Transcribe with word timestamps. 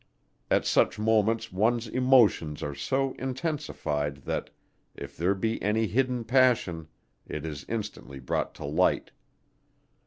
At 0.49 0.65
such 0.65 0.97
moments 0.97 1.51
one's 1.51 1.87
emotions 1.87 2.63
are 2.63 2.73
so 2.73 3.13
intensified 3.19 4.23
that, 4.23 4.49
if 4.95 5.15
there 5.15 5.35
be 5.35 5.61
any 5.61 5.85
hidden 5.85 6.23
passion, 6.23 6.87
it 7.27 7.45
is 7.45 7.67
instantly 7.69 8.17
brought 8.19 8.55
to 8.55 8.65
light. 8.65 9.11